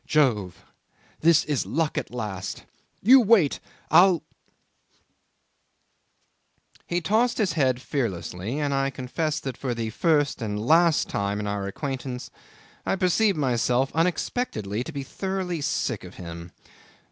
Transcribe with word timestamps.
Jove! 0.07 0.65
This 1.19 1.43
is 1.45 1.67
luck 1.67 1.95
at 1.95 2.09
last... 2.09 2.65
You 3.03 3.21
wait. 3.21 3.59
I'll..." 3.91 4.23
'He 6.87 7.01
tossed 7.01 7.37
his 7.37 7.53
head 7.53 7.79
fearlessly, 7.79 8.57
and 8.59 8.73
I 8.73 8.89
confess 8.89 9.39
that 9.41 9.57
for 9.57 9.75
the 9.75 9.91
first 9.91 10.41
and 10.41 10.59
last 10.59 11.07
time 11.07 11.39
in 11.39 11.45
our 11.45 11.67
acquaintance 11.67 12.31
I 12.83 12.95
perceived 12.95 13.37
myself 13.37 13.91
unexpectedly 13.93 14.83
to 14.85 14.91
be 14.91 15.03
thoroughly 15.03 15.61
sick 15.61 16.03
of 16.03 16.15
him. 16.15 16.51